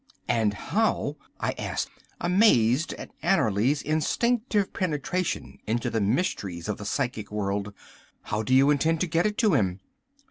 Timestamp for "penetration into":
4.73-5.91